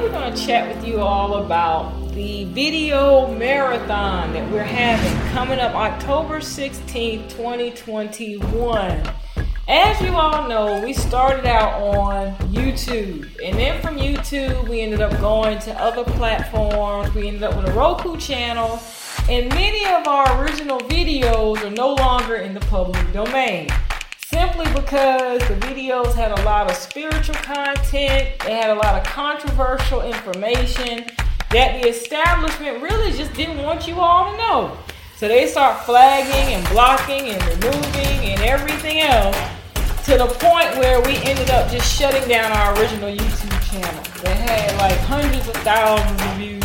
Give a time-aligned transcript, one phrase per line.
[0.00, 5.58] we're going to chat with you all about the video marathon that we're having coming
[5.58, 9.02] up October 16th, 2021.
[9.68, 15.00] As you all know, we started out on YouTube, and then from YouTube, we ended
[15.00, 17.14] up going to other platforms.
[17.14, 18.78] We ended up with a Roku channel,
[19.30, 23.68] and many of our original videos are no longer in the public domain
[24.46, 29.04] simply because the videos had a lot of spiritual content, they had a lot of
[29.04, 31.04] controversial information
[31.50, 34.78] that the establishment really just didn't want you all to know.
[35.16, 39.36] So they start flagging and blocking and removing and everything else
[40.04, 44.36] to the point where we ended up just shutting down our original YouTube channel that
[44.48, 46.55] had like hundreds of thousands of views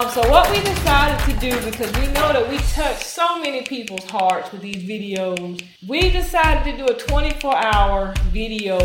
[0.00, 3.60] Um, so what we decided to do, because we know that we touch so many
[3.60, 8.78] people's hearts with these videos, we decided to do a 24-hour video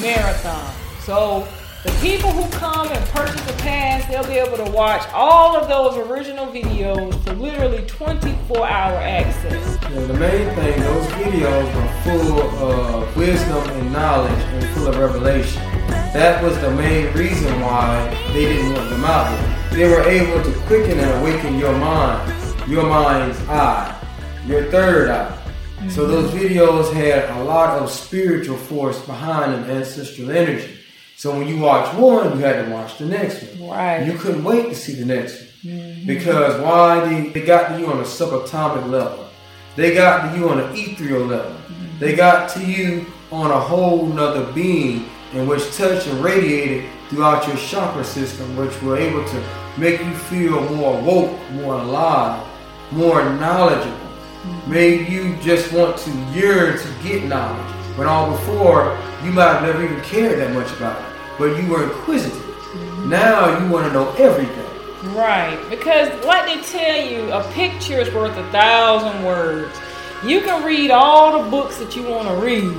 [0.00, 0.74] marathon.
[1.00, 1.46] So
[1.84, 5.68] the people who come and purchase a pass, they'll be able to watch all of
[5.68, 9.78] those original videos for literally 24-hour access.
[9.82, 14.86] Yeah, the main thing, those videos are full of uh, wisdom and knowledge and full
[14.86, 15.60] of revelation.
[16.14, 20.42] That was the main reason why they didn't want them out there they were able
[20.44, 23.98] to quicken and awaken your mind, your mind's eye,
[24.46, 25.30] your third eye.
[25.30, 25.88] Mm-hmm.
[25.88, 30.78] So those videos had a lot of spiritual force behind them, ancestral energy.
[31.16, 33.70] So when you watch one, you had to watch the next one.
[33.70, 34.06] Right.
[34.06, 35.74] You couldn't wait to see the next one.
[35.74, 36.06] Mm-hmm.
[36.06, 37.08] Because why?
[37.08, 39.26] They, they got to you on a subatomic level.
[39.74, 41.52] They got to you on an ethereal level.
[41.52, 41.98] Mm-hmm.
[41.98, 47.46] They got to you on a whole nother being in which touch and radiated throughout
[47.46, 52.46] your chakra system, which were able to make you feel more woke, more alive,
[52.90, 53.98] more knowledgeable.
[54.66, 57.72] Made you just want to yearn to get knowledge.
[57.96, 61.06] When all before, you might have never even cared that much about it,
[61.38, 62.40] but you were inquisitive.
[62.40, 63.10] Mm-hmm.
[63.10, 64.58] Now you want to know everything.
[65.14, 69.78] Right, because like they tell you, a picture is worth a thousand words.
[70.24, 72.72] You can read all the books that you want to read,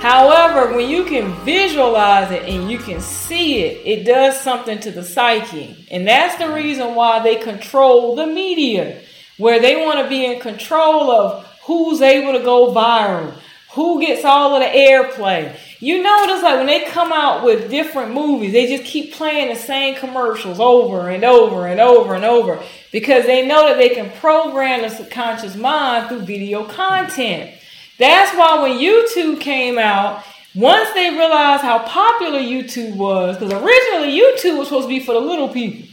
[0.00, 4.90] However, when you can visualize it and you can see it, it does something to
[4.90, 5.86] the psyche.
[5.90, 9.00] And that's the reason why they control the media,
[9.38, 13.34] where they want to be in control of who's able to go viral,
[13.72, 15.56] who gets all of the airplay.
[15.80, 19.58] You notice like when they come out with different movies, they just keep playing the
[19.58, 22.62] same commercials over and over and over and over
[22.92, 27.58] because they know that they can program the subconscious mind through video content.
[27.98, 30.24] That's why when YouTube came out,
[30.54, 35.12] once they realized how popular YouTube was, because originally YouTube was supposed to be for
[35.12, 35.88] the little people.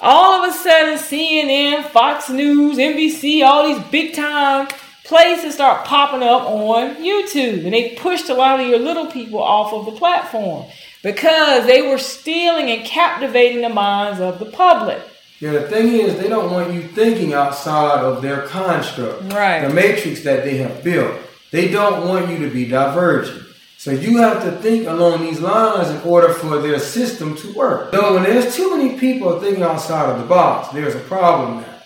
[0.00, 4.68] All of a sudden, CNN, Fox News, NBC, all these big time
[5.04, 7.64] places start popping up on YouTube.
[7.64, 10.66] And they pushed a lot of your little people off of the platform
[11.02, 15.00] because they were stealing and captivating the minds of the public.
[15.42, 19.66] Yeah, the thing is, they don't want you thinking outside of their construct, right?
[19.66, 21.20] The matrix that they have built.
[21.50, 23.48] They don't want you to be divergent.
[23.76, 27.92] So you have to think along these lines in order for their system to work.
[27.92, 31.82] So when there's too many people thinking outside of the box, there's a problem now.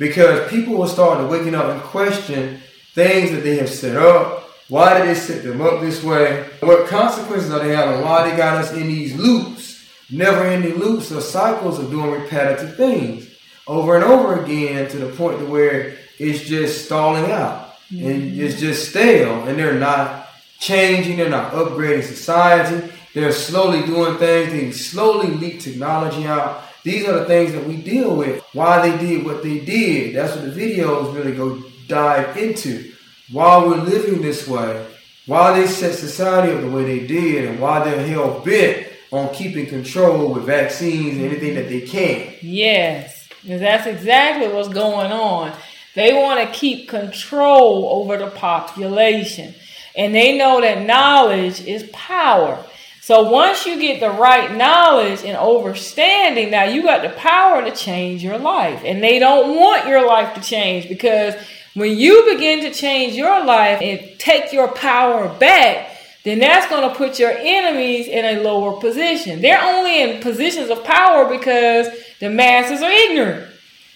[0.00, 2.60] Because people will start to waking up and question
[2.94, 4.50] things that they have set up.
[4.68, 6.48] Why did they set them up this way?
[6.58, 8.02] What consequences are they having?
[8.02, 9.77] Why they got us in these loops?
[10.10, 13.28] Never ending loops or cycles of doing repetitive things
[13.66, 18.06] over and over again to the point to where it's just stalling out mm-hmm.
[18.06, 24.16] and it's just stale and they're not changing, they're not upgrading society, they're slowly doing
[24.16, 26.64] things, they slowly leak technology out.
[26.82, 28.42] These are the things that we deal with.
[28.54, 30.14] Why they did what they did.
[30.14, 32.92] That's what the videos really go dive into.
[33.30, 34.86] Why we're living this way,
[35.26, 39.34] why they set society up the way they did, and why they're hell bent on
[39.34, 42.34] keeping control with vaccines and anything that they can.
[42.42, 45.52] Yes, that's exactly what's going on.
[45.94, 49.54] They want to keep control over the population.
[49.96, 52.64] And they know that knowledge is power.
[53.00, 57.74] So once you get the right knowledge and understanding, now you got the power to
[57.74, 58.82] change your life.
[58.84, 61.34] And they don't want your life to change because
[61.74, 66.88] when you begin to change your life and take your power back, then that's going
[66.88, 69.40] to put your enemies in a lower position.
[69.40, 71.88] They're only in positions of power because
[72.20, 73.48] the masses are ignorant.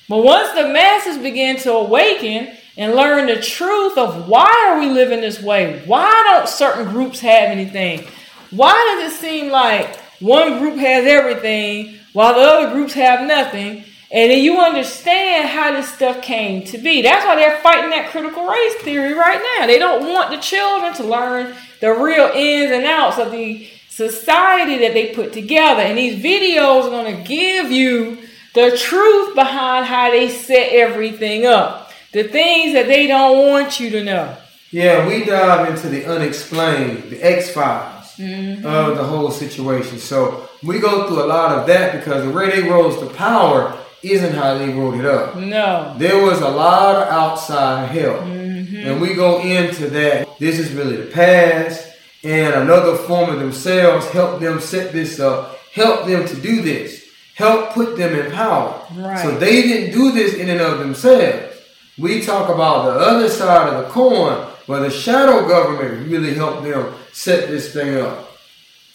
[0.08, 4.86] But once the masses begin to awaken and learn the truth of why are we
[4.86, 5.82] living this way?
[5.84, 8.06] Why don't certain groups have anything?
[8.50, 13.84] Why does it seem like one group has everything while the other groups have nothing?
[14.12, 17.00] And then you understand how this stuff came to be.
[17.00, 19.67] That's why they're fighting that critical race theory right now.
[19.67, 24.76] They don't want the children to learn the real ins and outs of the society
[24.79, 25.81] that they put together.
[25.81, 28.19] And these videos are going to give you
[28.55, 33.88] the truth behind how they set everything up, the things that they don't want you
[33.91, 34.37] to know.
[34.70, 38.67] Yeah, we dive into the unexplained, the X Files mm-hmm.
[38.67, 39.99] of the whole situation.
[39.99, 43.79] So we go through a lot of that because the way they rose to power
[44.02, 45.37] isn't how they wrote it up.
[45.37, 45.94] No.
[45.96, 48.20] There was a lot of outside help.
[48.20, 48.76] Mm-hmm.
[48.76, 50.38] And we go into that.
[50.38, 51.88] This is really the past.
[52.25, 57.04] And another form of themselves help them set this up, help them to do this,
[57.34, 58.81] help put them in power.
[58.94, 59.19] Right.
[59.19, 61.56] So they didn't do this in and of themselves.
[61.99, 66.62] We talk about the other side of the coin where the shadow government really helped
[66.62, 68.31] them set this thing up.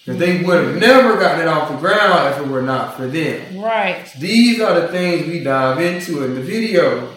[0.07, 3.07] Because they would have never gotten it off the ground if it were not for
[3.07, 3.59] them.
[3.59, 4.09] Right.
[4.17, 7.13] These are the things we dive into in the videos.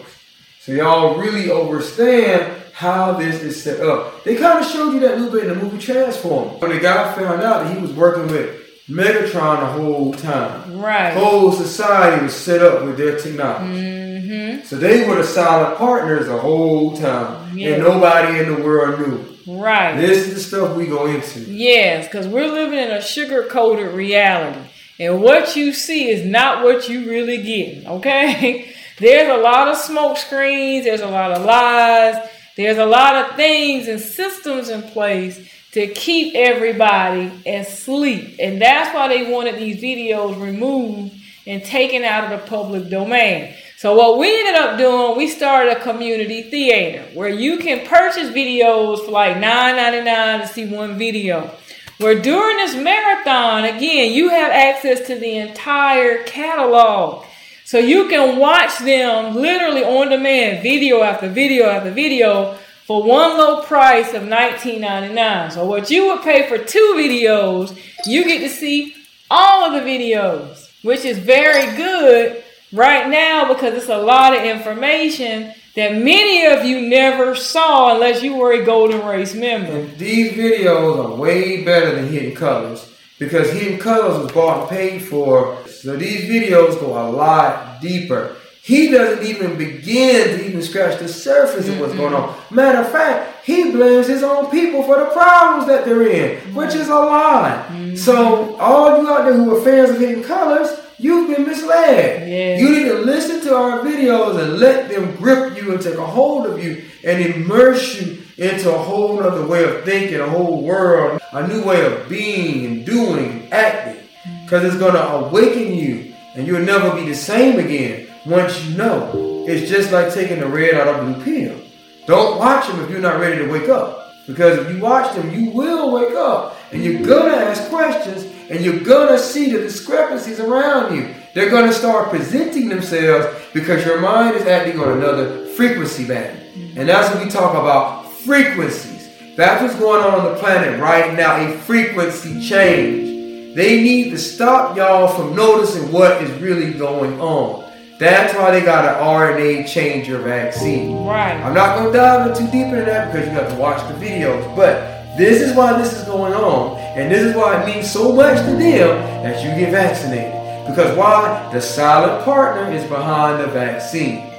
[0.59, 4.25] So y'all really understand how this is set up.
[4.25, 6.59] They kind of showed you that a little bit in the movie Transform.
[6.59, 8.59] When the guy found out that he was working with
[8.89, 10.77] Megatron the whole time.
[10.77, 11.13] Right.
[11.13, 13.79] Whole society was set up with their technology.
[13.79, 14.65] Mm-hmm.
[14.65, 17.57] So they were the silent partners the whole time.
[17.57, 17.75] Yeah.
[17.75, 19.30] And nobody in the world knew.
[19.47, 19.95] Right.
[19.95, 21.41] This is the stuff we go into.
[21.41, 24.61] Yes, because we're living in a sugar coated reality.
[24.99, 27.87] And what you see is not what you really get.
[27.87, 28.73] Okay?
[28.99, 33.35] There's a lot of smoke screens, there's a lot of lies, there's a lot of
[33.35, 35.39] things and systems in place
[35.71, 38.35] to keep everybody asleep.
[38.39, 41.15] And that's why they wanted these videos removed
[41.47, 43.55] and taken out of the public domain.
[43.81, 48.29] So what we ended up doing, we started a community theater where you can purchase
[48.29, 51.49] videos for like $9.99 to see one video.
[51.97, 57.25] Where during this marathon, again, you have access to the entire catalog.
[57.65, 63.35] So you can watch them literally on demand, video after video after video, for one
[63.35, 65.53] low price of $19.99.
[65.53, 67.75] So what you would pay for two videos,
[68.05, 68.93] you get to see
[69.31, 74.43] all of the videos, which is very good right now because it's a lot of
[74.43, 79.71] information that many of you never saw unless you were a Golden Race member.
[79.71, 84.69] And these videos are way better than Hidden Colors because Hidden Colors was bought and
[84.69, 85.57] paid for.
[85.67, 88.35] So these videos go a lot deeper.
[88.63, 92.37] He doesn't even begin to even scratch the surface of what's going on.
[92.51, 96.75] Matter of fact, he blames his own people for the problems that they're in, which
[96.75, 97.65] is a lie.
[97.69, 97.95] Mm-hmm.
[97.95, 100.69] So all you out there who are fans of Hidden Colors,
[101.01, 102.29] You've been misled.
[102.59, 106.05] You need to listen to our videos and let them grip you and take a
[106.05, 110.61] hold of you and immerse you into a whole other way of thinking, a whole
[110.61, 114.07] world, a new way of being and doing and acting.
[114.43, 118.77] Because it's going to awaken you and you'll never be the same again once you
[118.77, 119.45] know.
[119.47, 121.59] It's just like taking the red out of blue pill.
[122.05, 124.10] Don't watch them if you're not ready to wake up.
[124.27, 128.25] Because if you watch them, you will wake up and you're going to ask questions
[128.49, 131.13] and you're going to see the discrepancies around you.
[131.33, 136.37] They're going to start presenting themselves because your mind is acting on another frequency band.
[136.77, 139.09] And that's what we talk about frequencies.
[139.35, 143.55] That's what's going on on the planet right now a frequency change.
[143.55, 147.70] They need to stop y'all from noticing what is really going on.
[148.01, 151.05] That's why they got an RNA changer vaccine.
[151.05, 151.39] Right.
[151.39, 153.93] I'm not going to dive too deep into that because you have to watch the
[154.03, 154.55] videos.
[154.55, 156.79] But this is why this is going on.
[156.97, 160.33] And this is why it means so much to them that you get vaccinated.
[160.67, 161.47] Because why?
[161.53, 164.31] The silent partner is behind the vaccine.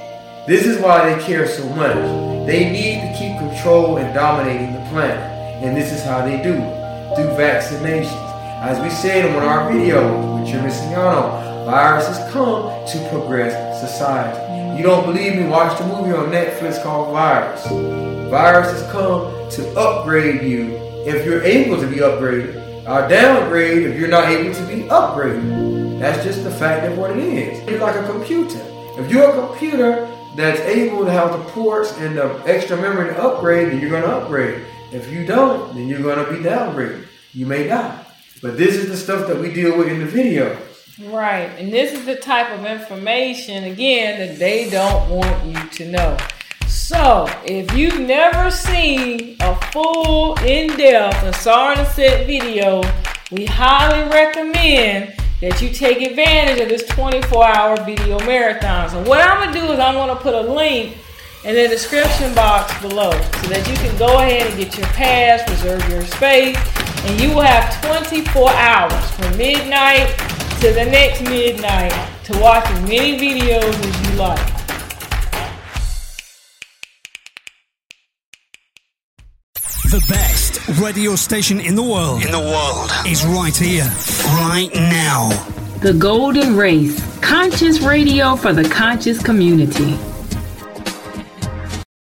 [0.45, 1.95] This is why they care so much.
[2.45, 5.23] They need to keep control and dominating the planet.
[5.63, 7.15] And this is how they do it.
[7.15, 8.11] Through vaccinations.
[8.61, 12.85] As we said in one of our videos, which you're missing out on, Viruses come
[12.87, 14.77] to progress society.
[14.77, 15.47] You don't believe me?
[15.47, 17.65] Watch the movie on Netflix called Virus.
[18.29, 22.55] Viruses come to upgrade you if you're able to be upgraded,
[22.85, 25.99] or downgrade if you're not able to be upgraded.
[25.99, 27.59] That's just the fact of what it is.
[27.67, 28.59] It's like a computer.
[28.97, 33.21] If you're a computer that's able to have the ports and the extra memory to
[33.21, 34.65] upgrade, then you're going to upgrade.
[34.91, 37.05] If you don't, then you're going to be downgraded.
[37.31, 38.05] You may die.
[38.41, 40.57] But this is the stuff that we deal with in the video.
[41.01, 41.49] Right.
[41.57, 46.17] And this is the type of information, again, that they don't want you to know.
[46.67, 52.83] So, if you've never seen a full, in depth and Auset video,
[53.31, 58.89] we highly recommend that you take advantage of this 24 hour video marathon.
[58.89, 60.95] So, what I'm going to do is I'm going to put a link
[61.43, 65.49] in the description box below so that you can go ahead and get your pass,
[65.49, 66.55] reserve your space,
[67.05, 70.32] and you will have 24 hours from midnight
[70.63, 71.91] to the next midnight
[72.23, 74.47] to watch as many videos as you like.
[79.91, 82.23] The best radio station in the world.
[82.23, 83.83] In the world is right here,
[84.39, 85.31] right now.
[85.81, 89.99] The Golden Race, conscious radio for the conscious community.